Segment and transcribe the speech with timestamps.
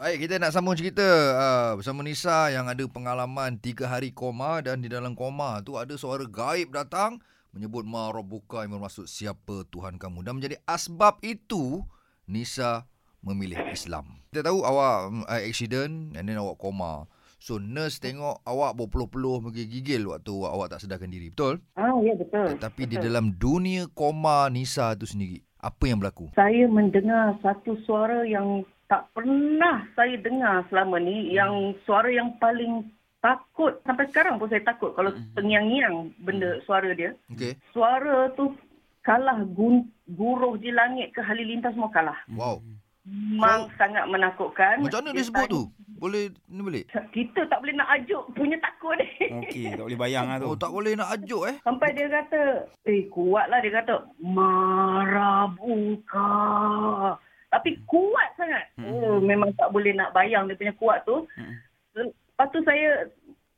[0.00, 1.04] Baik, kita nak sambung cerita
[1.36, 5.92] uh, bersama Nisa yang ada pengalaman tiga hari koma dan di dalam koma tu ada
[5.92, 7.20] suara gaib datang
[7.52, 11.84] menyebut ma rabbuka yang bermaksud siapa Tuhan kamu dan menjadi asbab itu
[12.24, 12.88] Nisa
[13.20, 14.24] memilih Islam.
[14.32, 17.04] Kita tahu awak um, accident and then awak koma.
[17.36, 21.28] So nurse tengok awak berpeluh-peluh menggigil waktu awak tak sedarkan diri.
[21.28, 21.60] Betul?
[21.76, 22.56] Ah, ya betul.
[22.56, 23.04] Tapi di betul.
[23.04, 26.32] dalam dunia koma Nisa tu sendiri, apa yang berlaku?
[26.32, 31.30] Saya mendengar satu suara yang tak pernah saya dengar selama ni.
[31.30, 32.90] Yang suara yang paling
[33.22, 33.78] takut.
[33.86, 37.14] Sampai sekarang pun saya takut kalau tengiang-ngiang benda suara dia.
[37.30, 37.54] Okey.
[37.70, 38.58] Suara tu
[39.06, 39.86] kalah gun,
[40.18, 42.18] guruh di langit ke halilintar semua kalah.
[42.34, 42.58] Wow.
[43.06, 44.82] Memang sangat menakutkan.
[44.84, 45.72] Macam mana dia sebut tu?
[46.00, 46.88] Boleh ni boleh?
[47.12, 49.04] Kita tak boleh nak ajuk punya takut ni.
[49.44, 50.48] Okey, tak boleh bayang lah tu.
[50.48, 51.56] Oh, tak boleh nak ajuk eh.
[51.60, 56.24] Sampai dia kata, eh kuatlah dia kata, marabuka.
[57.60, 58.64] Tapi kuat sangat.
[58.80, 58.88] Hmm.
[58.88, 61.28] Oh, memang tak boleh nak bayang dia punya kuat tu.
[61.36, 61.60] Hmm.
[61.92, 63.04] Lepas tu saya,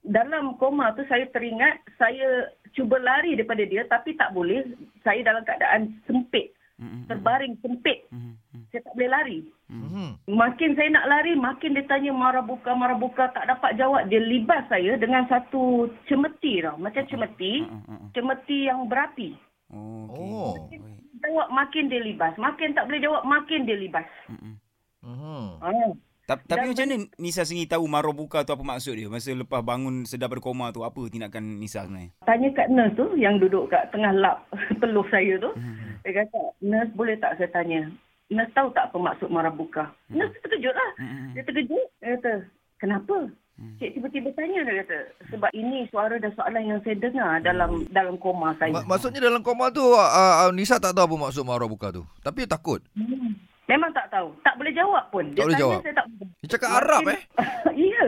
[0.02, 4.66] dalam koma tu saya teringat, saya cuba lari daripada dia tapi tak boleh.
[5.06, 6.50] Saya dalam keadaan sempit.
[6.82, 8.10] Hmm, hmm, Terbaring sempit.
[8.10, 9.38] hmm, hmm, Saya tak boleh lari.
[9.70, 10.18] Hmm.
[10.26, 13.30] Makin saya nak lari, makin dia tanya marah buka, marah buka.
[13.30, 14.10] Tak dapat jawab.
[14.10, 16.74] Dia libas saya dengan satu cemeti tau.
[16.82, 17.62] Macam cemeti.
[17.62, 18.08] hmm, hmm, hmm.
[18.18, 19.38] Cemeti yang berapi.
[19.70, 20.82] Oh, okey.
[20.82, 20.91] Oh.
[21.32, 22.36] Jawab makin dia libas.
[22.36, 24.04] Makin tak boleh jawab, makin dia libas.
[24.28, 24.56] Hmm, hmm.
[25.00, 25.48] Hmm.
[25.64, 25.90] Ah.
[26.22, 29.08] Tapi, tapi Dan- macam mana Nisa sendiri tahu marobuka tu apa maksud dia?
[29.08, 32.12] Masa lepas bangun sedar pada koma tu apa tindakan Nisa sebenarnya?
[32.22, 34.44] Tanya kat nurse tu yang duduk kat tengah lap
[34.80, 35.50] peluh saya tu.
[35.56, 35.96] Hmm.
[36.04, 37.88] Dia kata, nurse boleh tak saya tanya?
[38.28, 39.88] Nurse tahu tak apa maksud marah buka?
[40.12, 40.90] Nurse terkejut lah.
[41.00, 41.86] Hmm, hmm, Dia terkejut.
[41.98, 42.32] Dia kata,
[42.76, 43.16] kenapa?
[43.52, 43.76] Hmm.
[43.76, 48.16] Cik tiba-tiba tanya dia kata, sebab ini suara dan soalan yang saya dengar dalam dalam
[48.16, 48.72] koma saya.
[48.72, 50.02] Ma- maksudnya dalam koma tu uh,
[50.48, 52.02] uh, Nisa tak tahu apa maksud marah buka tu.
[52.20, 52.80] Tapi takut.
[52.96, 53.36] Hmm.
[53.68, 54.34] Memang tak tahu.
[54.42, 55.32] Tak boleh jawab pun.
[55.32, 55.80] Dia Tak boleh tanya, jawab?
[55.80, 56.06] saya tak
[56.42, 57.20] Dia cakap Arab eh.
[57.92, 58.04] ya.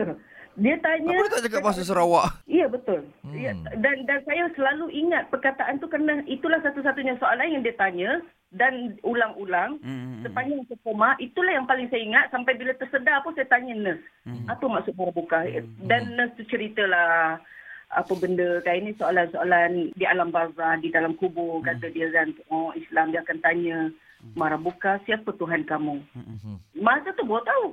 [0.55, 1.11] Dia tanya.
[1.11, 2.27] Apa dia tak cakap bahasa Sarawak?
[2.47, 3.01] Ya betul.
[3.23, 3.31] Hmm.
[3.31, 3.39] Hmm.
[3.39, 8.23] Ya, dan dan saya selalu ingat perkataan tu kerana itulah satu-satunya soalan yang dia tanya
[8.51, 10.21] dan ulang-ulang Hmm, hmm, hmm.
[10.23, 14.05] sepanjang saya koma itulah yang paling saya ingat sampai bila tersedar pun saya tanya nurse
[14.23, 14.45] Hmm.
[14.45, 15.39] apa maksud marah buka
[15.83, 17.41] dan nurse tu ceritalah
[17.87, 21.67] apa benda kan ini soalan-soalan di alam barzah di dalam kubur Hmm.
[21.67, 23.77] kata dia kan oh Islam dia akan tanya
[24.33, 26.57] marah buka siapa Tuhan kamu Hmm.
[26.75, 27.67] Masa tu baru tahu.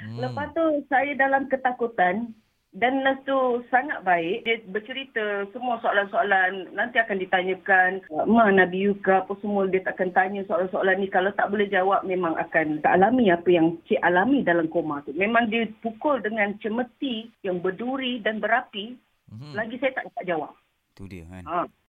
[0.00, 0.18] Hmm.
[0.22, 2.32] Lepas tu saya dalam ketakutan
[2.78, 3.38] dan nurse tu
[3.74, 4.46] sangat baik.
[4.46, 8.06] Dia bercerita semua soalan-soalan nanti akan ditanyakan.
[8.30, 11.10] Ma Nabi Yuka apa semua dia akan tanya soalan-soalan ni.
[11.10, 15.10] Kalau tak boleh jawab memang akan tak alami apa yang cik alami dalam koma tu.
[15.18, 18.94] Memang dia pukul dengan cemeti yang berduri dan berapi.
[19.28, 19.52] Hmm.
[19.58, 20.52] Lagi saya tak dapat jawab.
[20.94, 21.44] Tu dia kan.
[21.44, 21.58] Ha.